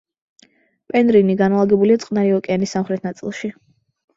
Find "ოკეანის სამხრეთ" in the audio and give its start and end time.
2.39-3.07